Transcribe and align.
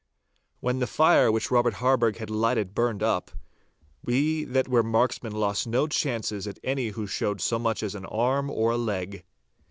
When 0.61 0.79
the 0.79 0.87
fire 0.87 1.31
which 1.31 1.51
Robert 1.51 1.75
Harburgh 1.75 2.17
had 2.17 2.31
lighted 2.31 2.73
burned 2.73 3.03
up, 3.03 3.29
we 4.03 4.45
that 4.45 4.67
were 4.67 4.81
marksmen 4.81 5.31
lost 5.33 5.67
no 5.67 5.85
chances 5.85 6.47
at 6.47 6.57
any 6.63 6.87
who 6.87 7.05
showed 7.05 7.39
so 7.39 7.59
much 7.59 7.83
as 7.83 7.93
an 7.93 8.07
arm 8.07 8.49
or 8.49 8.71
a 8.71 8.77
leg. 8.77 9.23